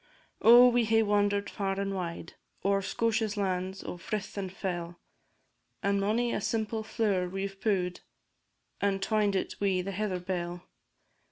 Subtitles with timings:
[0.41, 2.33] Oh, we hae wander'd far and wide,
[2.65, 4.99] O'er Scotia's lands o' frith and fell!
[5.83, 7.99] And mony a simple flower we 've pu'd,
[8.81, 10.63] And twined it wi' the heather bell.